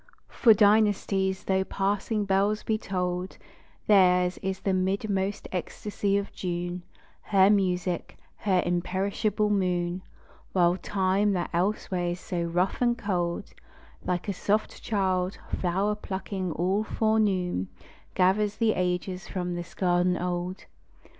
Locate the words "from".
19.27-19.53